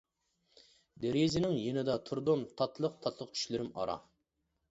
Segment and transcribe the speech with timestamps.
[1.03, 4.01] دېرىزىنىڭ يېنىدا تۇردۇم، تاتلىق-تاتلىق چۈشلىرىم ئارا.